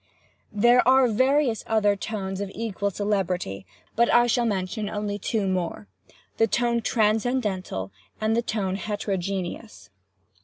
[0.55, 6.47] "There are various other tones of equal celebrity, but I shall mention only two more—the
[6.47, 9.91] tone transcendental and the tone heterogeneous.